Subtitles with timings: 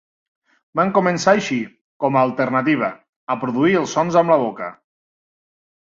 [0.79, 1.57] Van començar així,
[2.05, 2.91] com a alternativa,
[3.35, 4.75] a produir els sons amb la boca.